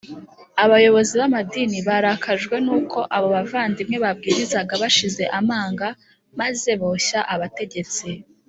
[0.63, 5.87] Abayobozi b amadini barakajwe n uko abo bavandimwe babwirizaga bashize amanga
[6.39, 8.07] maze boshya abategetsi